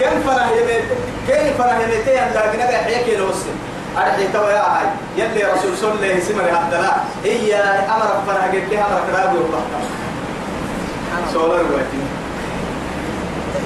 كم 0.00 0.20
فرح 0.26 0.48
يميت 0.50 0.84
كيف 1.28 1.58
فرح 1.58 1.74
يميتين 1.80 2.22
لكن 2.34 2.60
أنا 2.60 2.78
حيك 2.78 3.08
يلوسي 3.08 3.50
أرحي 3.96 4.28
توا 4.32 4.50
يا 4.50 4.60
هاي. 4.60 4.86
يلي 5.16 5.44
رسول 5.44 5.76
صلى 5.80 5.90
الله 5.92 6.06
عليه 6.06 6.22
وسلم 6.24 6.40
هدنا 6.40 7.04
هي 7.24 7.54
أمر 7.94 8.22
فرح 8.26 8.44
قلت 8.44 8.72
لها 8.72 8.86
أمر 8.86 9.00
كراب 9.12 9.34
يوم 9.34 9.54
سولر 11.32 11.52
وقتي 11.72 12.00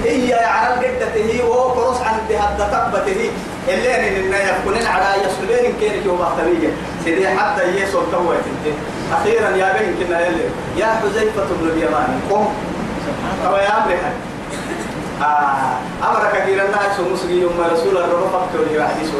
هي 0.04 0.34
على 0.34 0.74
القدة 0.74 1.14
هي 1.14 1.42
وهو 1.42 1.74
كروس 1.74 1.96
عن 2.00 2.14
بهدة 2.28 2.68
تقبته 2.72 3.30
اللي 3.68 3.94
أن 3.96 4.14
إننا 4.24 4.58
يكونين 4.58 4.86
على 4.86 5.04
يسلبين 5.24 5.72
كيرك 5.80 6.06
وبختبية 6.06 6.68
سيدي 7.04 7.28
حتى 7.28 7.62
يسوع 7.64 8.02
توت 8.12 8.36
أخيرا 9.12 9.56
يا 9.56 9.72
بني 9.72 10.04
كنا 10.04 10.26
يلي. 10.26 10.44
يا 10.76 10.86
حذيفة 10.86 11.44
بن 11.60 11.68
اليمان. 11.68 12.20
قم. 12.30 12.46
توا 13.44 13.58
يا 13.58 13.84
أمري 13.84 13.96
آه. 15.22 16.08
أمرك 16.08 16.42
كثيرا 16.42 16.64
لا 16.64 16.92
يسوع 16.92 17.06
مسلم 17.12 17.40
يوم 17.42 17.60
رسول 17.72 17.96
الله 17.96 18.30
فكر 18.32 18.64
لي 18.72 18.88
حديث 18.88 19.10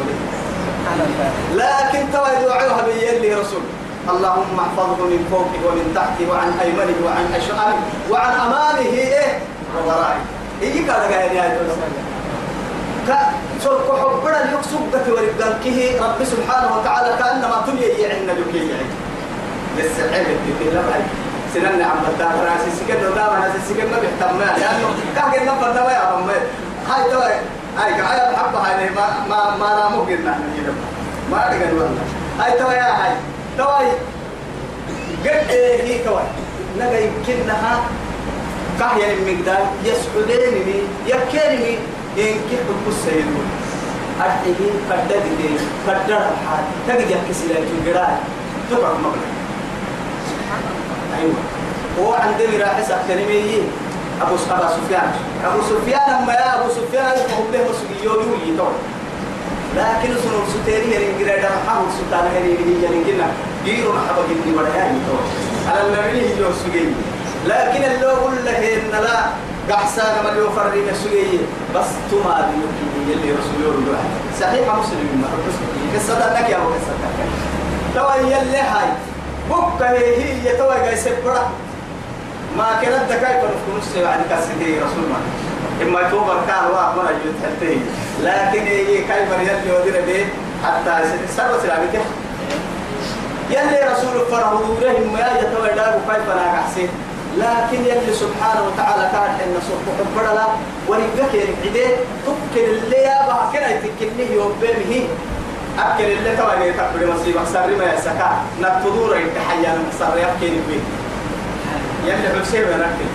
لكن 1.55 2.11
توا 2.13 2.27
يدعوها 2.39 2.81
بيلي 2.85 3.33
رسول 3.33 3.61
اللهم 4.09 4.59
احفظه 4.59 5.05
من 5.05 5.27
فوقه 5.31 5.59
ومن 5.67 5.91
تحته 5.95 6.31
وعن 6.31 6.59
أيمنه 6.61 6.97
وعن 7.05 7.25
اشعاره 7.35 7.79
وعن 8.11 8.33
أمامه 8.33 8.79
إيه؟ 8.79 9.39
وورائه. 9.77 10.21
يجي 10.61 10.83
كذا 10.83 11.07
قاعد 11.11 11.31
يا 11.31 11.57
سرق 13.63 13.87
حبنا 14.01 14.53
يكسب 14.53 14.79
قت 14.93 15.07
ورجالكه 15.09 16.05
رب 16.05 16.23
سبحانه 16.23 16.77
وتعالى 16.77 17.17
كأنما 17.19 17.63
تلي 17.67 18.01
يعنا 18.01 18.31
لكي 18.31 18.57
يعني 18.57 18.89
لسه 19.77 20.03
عيب 20.13 20.27
لا 20.73 20.81
بعد 20.81 21.03
سنن 21.53 21.81
عم 21.81 21.99
بتاع 22.15 22.27
راسي 22.27 22.71
سكت 22.79 23.01
ودا 23.11 23.25
أنا 23.37 23.53
سكت 23.69 23.87
ما 23.91 23.97
بيهتم 23.99 24.39
لأنه 24.39 24.89
كان 25.15 25.31
قلنا 25.31 25.53
بدا 25.71 25.91
يا 25.91 25.97
عم 25.97 26.29
هاي 26.89 27.11
تو 27.11 27.19
هاي 27.19 27.91
هاي 27.93 28.35
حبة 28.37 28.59
هاي 28.59 28.89
ما 28.89 29.05
ما 29.29 29.57
ما 29.57 29.69
نامو 29.75 30.01
قلنا 30.01 30.39
ما 31.31 31.47
ادري 31.47 31.73
والله 31.73 32.01
هاي 32.39 32.51
تو 32.59 32.71
يا 32.71 32.89
هاي. 33.03 33.13
تو 33.57 33.63
قد 35.25 35.49
هي 35.85 35.97
تو 36.05 36.17
نجا 36.79 36.99
يمكنها 36.99 37.81
كهيا 38.79 39.13
المقدار. 39.13 39.63
يسعديني 39.85 40.75
يكيني 41.07 41.77
ينكح 42.17 42.61
القصة 42.69 43.11
أرحيه 44.21 44.71
فددي 44.89 45.49
فدر 45.87 46.17
الحال. 46.17 46.63
تجد 46.87 47.09
يكسي 47.11 47.47
لك 47.47 47.67
الجرال 47.79 48.17
تقعد 48.71 48.95
مبلغ 48.99 49.25
أيوة. 51.17 51.33
هو 51.99 52.13
عندما 52.13 52.63
راح 52.65 52.81
سكتني 52.81 53.23
أبو 54.21 54.35
أبو 54.35 54.67
سفيان. 54.77 55.11
أبو 55.45 55.59
سفيان 55.61 56.09
أما 56.23 56.33
يا 56.33 56.61
أبو 56.61 56.69
سفيان 56.69 57.05
يفهم 57.05 57.45
له 57.53 57.59
مسؤولية 57.69 58.03
يولي 58.03 58.57
تو 58.57 58.67
لكن 59.77 60.09
سنو 60.23 60.39
ستيري 60.53 60.97
هرين 60.97 61.13
جريدا 61.19 61.49
حاول 61.67 61.85
سلطان 61.97 62.25
هرين 62.35 62.57
هي 62.67 62.87
هرين 62.87 63.03
كنا 63.03 63.27
جيرو 63.65 63.91
محبا 63.93 64.21
جدي 64.29 64.77
يعني 64.77 64.97
تو 65.07 65.15
على 65.71 65.81
النبي 65.87 66.21
هي 66.21 66.39
جو 66.39 66.49
سجي 66.63 66.85
لكن 67.45 67.83
اللي 67.91 68.05
أقول 68.11 68.35
له 68.45 68.57
إن 68.73 69.03
لا. 69.03 69.19
قحسان 69.69 70.23
ما 70.23 70.29
لو 70.29 70.49
فرق 70.49 70.73
مسؤولية 70.91 71.39
بس 71.75 71.87
تما 72.11 72.51
دي 72.51 73.11
يلي 73.11 73.31
رسول 73.31 73.73
الله 73.77 73.99
صحيح 74.41 74.75
مسلم 74.75 75.21
ما 75.21 75.27
قصة 75.95 76.33
لك 76.41 76.49
يا 76.49 76.57
أبو 76.57 76.67
قصة 76.67 76.93
تو 77.95 78.27
يلي 78.27 78.57
هاي. 78.57 78.89
بكة 79.49 79.89
هي 79.89 80.23
هي 80.23 80.57
توي 80.57 80.75
جاي 80.85 80.95
سبرة 80.95 81.49
ما 82.57 82.67
كانت 82.81 83.03
دكاي 83.11 83.33
تنفق 83.41 83.67
نص 83.77 84.03
بعد 84.03 84.19
كاسدي 84.29 84.79
رسول 84.79 85.03
الله. 85.03 85.21
إما 85.81 86.09
توبر 86.09 86.37
كان 86.47 86.65
واحد 86.71 87.15
حتى 87.43 87.77
لكن 88.23 88.67
هي 88.67 89.01
كاي 89.07 89.25
مريض 89.29 89.59
يودي 89.67 89.91
به 89.91 90.25
حتى 90.63 91.03
سر 91.37 91.59
سلامته 91.63 92.01
يلي 93.49 93.79
رسول 93.91 94.25
فرح 94.31 94.49
دوره 94.51 94.99
ما 95.13 95.19
يتوي 95.39 95.69
دار 95.75 95.93
كيف 96.09 96.29
أنا 96.33 96.59
أحسن 96.59 96.87
لكن 97.37 97.85
يلي 97.85 98.13
سبحانه 98.13 98.61
وتعالى 98.67 99.09
كان 99.11 99.21
إن 99.47 99.55
صوت 99.67 99.95
حبر 99.99 100.33
لا. 100.35 100.45
ورجك 100.87 101.33
عدي 101.35 101.85
تكل 102.25 102.59
اللي 102.59 102.97
يا 102.97 103.25
بها 103.27 103.49
كنا 103.53 103.69
يتكلني 103.69 104.33
يوم 104.33 104.53
بمه 104.61 105.03
أكل 105.79 106.03
اللي 106.03 106.35
توا 106.37 106.55
جاي 106.59 106.73
تقبل 106.73 107.13
مصيبة. 107.13 107.45
سر 107.53 107.69
ما 107.79 107.93
يسكا 107.93 108.29
نتدور 108.61 109.17
التحيا 109.17 109.77
سر 109.99 110.17
يبكي 110.17 110.49
نبي. 110.49 110.79
يلي 112.05 112.41
حسين 112.41 112.63
ونكل 112.63 113.09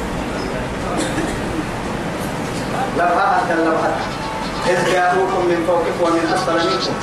لبها 2.98 3.42
لبها 3.50 3.92
إذ 4.66 4.92
جاءوكم 4.92 5.40
من 5.50 5.64
فوقكم 5.66 6.02
ومن 6.02 6.32
أسفل 6.34 6.54
منكم. 6.54 6.94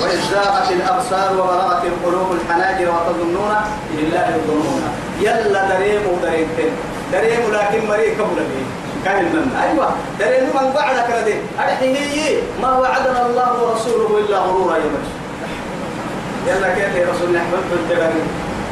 وإذ 0.00 0.20
زاغت 0.32 0.70
الأبصار 0.70 1.32
وبلغت 1.32 1.84
القلوب 1.84 2.28
الحناجر 2.32 2.88
وتظنون 2.90 3.54
بالله 3.96 4.28
الظنون 4.36 4.82
يلا 5.20 5.68
دريم 5.68 6.02
ودريم 6.12 6.48
دريم 7.12 7.40
لكن 7.52 7.88
مريء 7.88 8.22
قبل 8.22 8.38
كان 9.04 9.50
أيوة. 9.62 9.88
دريم 10.20 10.44
من 10.44 10.72
بعدك 10.74 11.10
ردي 11.20 11.34
أرحيه 11.58 12.42
ما 12.62 12.78
وعدنا 12.78 13.26
الله 13.26 13.62
ورسوله 13.62 14.18
إلا 14.18 14.38
غرورا 14.38 14.76
يا 14.76 14.82
مجد. 14.82 15.18
يلا 16.46 16.74
كيف 16.74 16.94
يا 16.96 17.06
رسول 17.12 17.28
الله؟ 17.28 17.40
أحمد 17.40 17.58
بن 17.70 17.94
جبل 17.94 18.12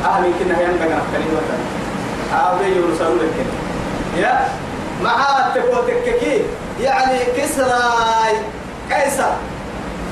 أهل 0.04 0.22
كنا 0.38 0.60
ينبغى 0.62 0.98
كلمة 1.12 1.40
أبي 2.34 2.64
يرسلوا 2.64 3.14
لك 3.22 3.46
يا 4.16 4.48
معاه 5.02 5.54
تكوتك 5.54 6.02
يعني 6.80 7.18
كسرى 7.36 7.82
قيصر 8.92 9.32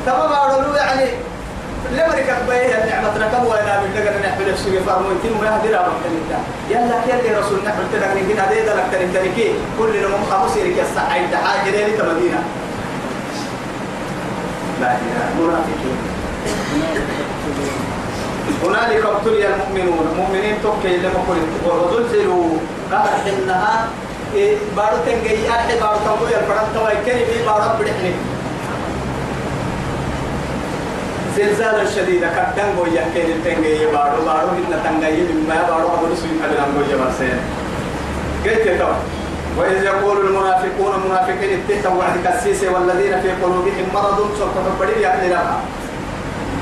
تمام 0.06 0.32
أقولوا 0.32 0.74
يعني 1.92 1.96
لمرك 1.96 2.36
بيه 2.48 2.84
النعمة 2.84 3.26
ركبوا 3.26 3.50
وإنا 3.50 3.80
من 3.80 3.90
لقنا 3.94 4.28
نحمل 4.28 4.48
السوق 4.48 4.82
فارمو 4.86 5.10
يتم 5.10 5.40
ما 5.40 5.56
أبو 5.56 5.90
كنتا 6.04 6.38
يلا 6.70 6.96
كيلي 7.06 7.38
رسول 7.38 7.58
نحمل 7.66 7.84
تلك 7.92 8.10
نجين 8.16 8.38
هذه 8.38 8.60
دلك 8.66 8.86
ترين 8.92 9.12
تركي 9.12 9.52
كل 9.78 9.92
نمو 10.02 10.16
خمس 10.30 10.56
يرك 10.56 10.76
يستحي 10.78 11.26
تحاجر 11.32 11.70
لي 11.70 11.92
تمدينة 11.96 12.42
لا 14.80 14.90
إله 14.92 15.26
منافقين 15.40 15.96
هنالك 18.64 19.04
ابتلي 19.06 19.46
المؤمنون. 19.46 20.08
المؤمنين 20.12 20.54
توكي 20.62 20.96
لما 20.96 21.20
قلت 21.28 21.52
وزلزلوا 21.66 22.48
قال 22.92 23.08
إنها 23.28 23.88
بارو 24.76 24.96
تنجي 25.06 25.50
أحد 25.50 25.68
بارو 25.80 25.98
تنجي 26.06 26.36
الفرن 26.36 26.66
تواي 26.74 26.96
كني 27.06 27.24
بي 27.24 27.44
بارو 27.46 27.78
بدحني 27.80 28.12
زلزال 31.36 31.78
شديد. 31.96 32.24
كتن 32.36 32.68
بويا 32.76 33.04
كين 33.14 33.42
تنجي 33.44 33.86
بارو. 33.86 34.24
بارو 34.26 34.48
إن 34.58 34.72
تنجي 34.84 35.22
مما 35.32 35.58
بارو. 35.68 35.86
أبو 35.94 36.06
نسوي 36.12 36.34
كلام 36.40 36.70
بويا 36.76 36.96
برسين 37.00 37.38
قلت 38.44 38.66
تو 38.80 38.92
وإذ 39.58 39.82
يقول 39.84 40.16
المنافقون 40.26 40.92
المنافقين 40.98 41.50
اتقوا 41.68 41.98
وعد 41.98 42.16
كسيسة 42.24 42.66
والذين 42.72 43.14
في 43.22 43.30
قلوبهم 43.42 43.86
مرض. 43.94 44.18
سوف 44.38 44.54
بدل 44.80 45.00
يعني 45.00 45.28
لها 45.28 45.56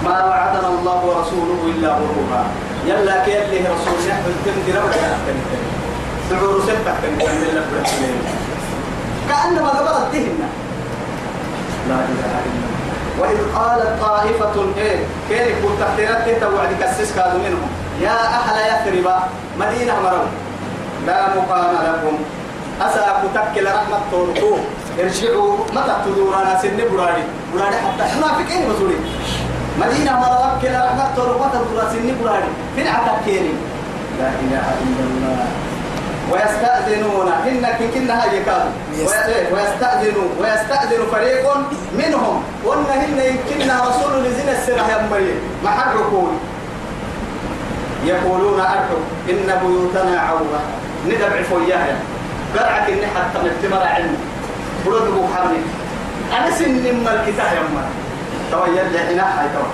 ما 0.04 0.24
وعدنا 0.24 0.68
الله 0.68 0.98
ورسوله 1.06 1.60
إلا 1.72 1.88
غرورا 1.88 2.42
يلا 2.86 3.24
كيف 3.24 3.44
له 3.52 3.64
رسول 3.74 3.98
يحمل 4.08 4.34
تنجي 4.44 4.72
ربنا 4.78 5.10
سعور 6.30 6.56
من 7.02 7.38
لك 7.56 7.70
كأنما 9.28 9.68
قبلت 9.68 10.06
دهنا 10.12 10.48
لا 11.88 11.94
إله 11.94 12.32
إلا 12.48 12.66
الله 12.66 13.11
وإذ 13.22 13.38
قالت 13.54 14.02
طائفة 14.02 14.56
إيه 14.78 14.98
كان 15.30 15.46
يقول 15.48 15.72
تحتيرات 15.80 16.26
توعد 16.40 16.70
كسس 16.80 17.14
كادوا 17.16 17.38
منهم 17.38 17.70
يا 18.00 18.18
أهل 18.38 18.56
يثرب 18.70 19.06
مدينة 19.58 19.94
مرم 20.04 20.26
لا 21.06 21.34
مقام 21.36 21.70
لكم. 21.86 22.16
أسا 22.82 23.22
كتك 23.22 23.62
رحمة 23.62 23.98
توركو 24.10 24.58
ارجعوا 25.00 25.56
متى 25.74 25.94
تدورنا؟ 26.04 26.58
سن 26.62 26.78
برادي. 26.90 27.24
برادي 27.54 27.76
حتى 27.76 28.04
منافقين 28.18 28.70
مسؤولين 28.70 29.02
مدينة 29.80 30.12
مرم 30.20 30.52
كلا 30.62 30.80
رحمة 30.86 31.06
توركو 31.16 31.44
متى 31.44 31.58
تدورنا؟ 31.62 31.90
سن 31.92 32.08
برادي. 32.22 32.50
فين 32.76 32.86
عتكيني؟ 32.86 33.54
لا 34.18 34.28
إله 34.42 34.66
إلا 34.82 35.04
الله. 35.10 35.46
ويستأذنون. 36.32 37.28
إنك 37.48 37.78
كنا 37.94 38.22
هاي 38.22 38.42
كان 38.44 38.66
ويستأذنون. 39.52 40.30
ويستأذن 40.40 41.02
فريق 41.12 41.44
منهم. 41.98 42.42
وأن 42.64 42.84
هن 42.90 43.18
يمكننا 43.30 43.74
رسول 43.88 44.24
لزين 44.24 44.48
السنة 44.48 44.88
يا 44.88 45.08
مريم 45.10 45.40
محركون 45.64 46.38
يقولون 48.04 48.60
أرحب 48.60 49.02
إن 49.30 49.48
بيوتنا 49.62 50.20
عورة. 50.20 50.60
ندبع 51.06 51.42
فوياها. 51.50 51.96
قرعك 52.56 52.90
إني 52.90 53.06
حتى 53.06 53.38
نتمر 53.46 53.82
علم. 53.82 54.16
برد 54.86 55.06
أبو 55.06 55.26
حمد. 55.34 55.64
أنا 56.38 56.50
سن 56.50 57.04
ما 57.04 57.12
الكتاب 57.12 57.46
يا 57.54 57.60
أمه 57.60 57.84
تو 58.50 58.64
يلي 58.72 58.98
هنا 58.98 59.40
هاي 59.40 59.48
تو 59.54 59.64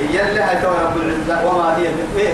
يلي 0.00 0.40
هاي 0.40 0.56
تو 0.62 0.68
رب 0.68 0.96
العزة. 0.96 1.46
وما 1.46 1.76
هي 1.76 1.86
إيه؟ 2.16 2.32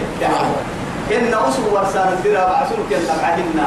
إن 1.13 1.35
أسر 1.35 1.63
ورسان 1.73 2.09
الدرا 2.13 2.45
بعسلك 2.49 2.89
يندبعهن 2.91 3.61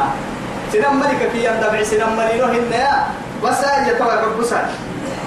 سنم 0.73 0.99
ملك 0.99 1.29
في 1.31 1.45
يندبع 1.45 1.83
سنم 1.83 2.17
ملينو 2.17 2.45
هن 2.45 2.71
يا. 2.73 3.07
وسائل 3.43 3.87
يتوى 3.87 4.15
ببسا 4.25 4.69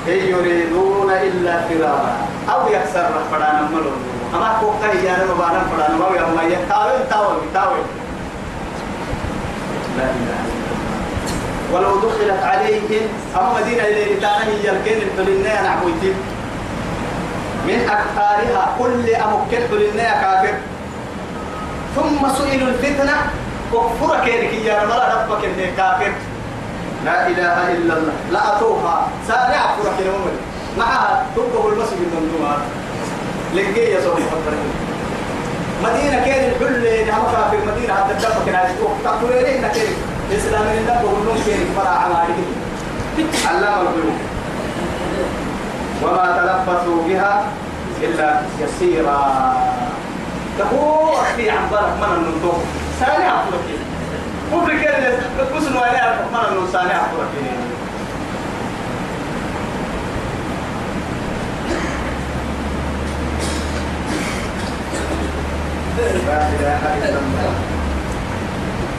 إن 0.08 0.20
يريدون 0.32 1.10
إلا 1.10 1.60
فرارا. 1.68 2.12
أو 2.52 2.68
يكسر 2.68 3.10
فرانا 3.30 3.68
ملو 3.72 3.90
أما 4.34 4.58
كوكا 4.60 4.98
يانا 5.06 5.24
مبانا 5.24 5.60
فرانا 5.70 5.96
ما 5.96 6.06
يوم 6.16 6.52
يتاوي 6.52 6.98
تاوي 7.10 7.36
تاوي 7.54 7.82
لا 9.98 10.04
ولو 11.72 11.96
دخلت 11.96 12.42
عليهم 12.42 13.08
أما 13.36 13.60
مدينة 13.60 13.82
إلى 13.82 14.18
إتانا 14.18 14.44
هي 14.44 14.70
الكين 14.70 14.98
الحلنية 15.02 15.62
نعويتين 15.62 16.14
من 17.66 17.90
أكثارها 17.90 18.76
كل 18.78 19.14
أمكن 19.14 19.60
حلنية 19.70 20.20
كافر. 20.20 20.54
ثم 21.96 22.28
سئلوا 22.38 22.68
الفتنة 22.68 23.16
وكفر 23.72 24.24
كيرك 24.24 24.52
يا 24.52 24.86
مرا 24.86 25.04
ربك 25.14 25.44
إني 25.44 25.66
كافر. 25.76 26.12
لا 27.04 27.28
إله 27.28 27.72
إلا 27.72 27.94
الله. 27.96 28.12
لا 28.32 28.56
أتوها. 28.56 29.08
سارع 29.28 29.76
فرق 29.76 29.98
الأمر 29.98 30.32
معها 30.78 31.26
تبقى 31.36 31.72
المسجد 31.72 31.98
من 31.98 32.32
دمار 32.38 32.58
لقي 33.54 33.90
يا 33.92 34.00
صوت 34.00 34.18
مدينة 35.84 36.24
كان 36.24 36.50
الحل 36.50 37.06
نعم 37.06 37.22
كافر. 37.32 37.58
مدينة 37.72 37.94
حتى 37.94 38.14
كان 38.46 38.54
عايز 38.54 38.72
تقول 39.04 39.32
ليه 39.32 39.58
إنك 39.58 39.76
الإسلام 40.30 40.62
من 40.62 40.78
الدفع 40.78 41.00
كلهم 41.00 41.38
كان 41.46 41.60
فرع 41.76 41.90
عمالك 41.90 42.36
علام 43.48 43.80
الغيوب. 43.80 44.18
وما 46.02 46.26
تلفظوا 46.36 47.02
بها 47.08 47.44
إلا 48.02 48.40
يسيرا 48.60 49.20
تهو 50.60 51.20
أخي 51.20 51.50
عن 51.50 51.70
برك 51.70 51.92
من 52.00 52.16
النطوق 52.16 52.62
ساني 53.00 53.28
أفرك 53.28 53.60
كفر 54.52 54.82
كده 54.82 55.16
كسن 55.54 55.76
ولا 55.76 56.12
من 56.32 56.38
النطوق 56.48 56.72
ساني 56.72 56.96
أفرك 56.96 57.28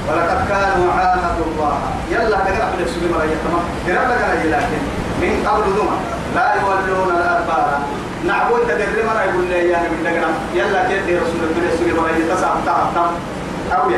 ولقد 0.10 0.48
كانوا 0.50 0.94
عاهدوا 0.94 1.46
الله 1.46 1.78
يلا 2.12 2.38
تقرأ 2.38 2.72
في 2.78 2.84
السوري 2.84 3.12
مرة 3.14 3.26
تمام 3.44 3.64
قرأ 3.88 4.16
لك 4.16 4.46
لكن 4.46 4.82
من 5.22 5.48
قبل 5.48 5.72
ذمة 5.72 5.98
لا 6.36 6.56
يولون 6.56 7.16
الأدبار 7.16 7.80
نعبود 8.28 8.60
تدري 8.68 9.04
مرة 9.08 9.24
يقول 9.24 9.46
لي 9.50 9.70
يعني 9.70 9.90
من 9.90 10.04
دقنا 10.04 10.28
يلا 10.56 10.88
كيف 10.90 11.04
رسول 11.24 11.42
الله 11.44 11.74
السوري 11.74 11.94
مرة 11.94 12.18
يتسع 12.18 12.54
تام 12.66 13.12
أوي 13.72 13.96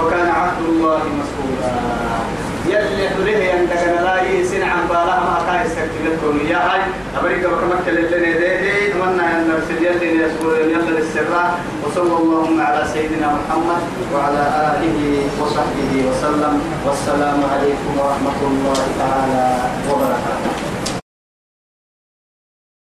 وكان 0.00 0.28
عهد 0.28 0.58
الله 0.68 0.98
مسؤولا 0.98 1.72
يلي 2.66 3.08
حريه 3.10 3.52
يندقنا 3.52 4.00
لا 4.04 4.22
يسين 4.22 4.62
عن 4.62 4.88
بالها 4.88 5.20
ما 5.20 5.38
كان 5.46 5.66
يستكتلتهم 5.66 6.38
يا 6.50 6.56
هاي 6.58 6.80
أمريكا 7.20 7.48
وكمك 7.48 7.88
اللي 7.88 8.02
دي 8.02 8.32
دي 8.62 8.88
أتمنى 8.90 9.22
أن 9.22 9.48
نرسل 9.48 9.84
يلي 9.84 10.22
يسكول 10.22 10.54
يلا 10.54 10.90
للسراء 10.98 11.60
وصلى 11.84 12.16
اللهم 12.22 12.60
على 12.60 12.84
سيدنا 12.92 13.26
محمد 13.26 13.82
وعلى 14.14 14.44
آله 14.72 14.98
وصحبه 15.40 15.92
وسلم 16.08 16.60
والسلام 16.86 17.40
عليكم 17.52 17.92
ورحمة 17.98 18.38
الله 18.50 18.80
تعالى 18.98 19.44
وبركاته 19.90 20.51